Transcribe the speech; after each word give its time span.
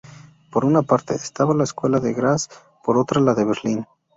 Por 0.49 0.65
una 0.65 0.81
parte, 0.81 1.13
estaba 1.13 1.53
la 1.53 1.63
escuela 1.63 1.99
de 1.99 2.11
Graz; 2.11 2.49
por 2.83 2.97
otra, 2.97 3.21
la 3.21 3.35
de 3.35 3.45
Berlín. 3.45 3.85